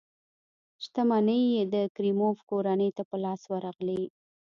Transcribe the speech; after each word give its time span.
شتمنۍ 0.83 1.41
یې 1.55 1.63
د 1.73 1.75
کریموف 1.95 2.37
کورنۍ 2.49 2.89
ته 2.97 3.03
په 3.09 3.15
لاس 3.23 3.41
ورغلې. 3.51 4.01